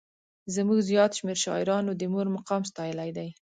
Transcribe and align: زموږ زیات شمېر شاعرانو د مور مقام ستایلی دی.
زموږ 0.55 0.79
زیات 0.89 1.11
شمېر 1.19 1.37
شاعرانو 1.45 1.91
د 1.95 2.01
مور 2.13 2.27
مقام 2.37 2.61
ستایلی 2.71 3.09
دی. 3.17 3.29